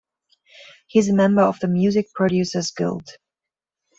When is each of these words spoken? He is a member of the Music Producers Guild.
He 0.87 0.97
is 0.97 1.09
a 1.09 1.13
member 1.13 1.43
of 1.43 1.59
the 1.59 1.67
Music 1.67 2.07
Producers 2.15 2.71
Guild. 2.71 3.07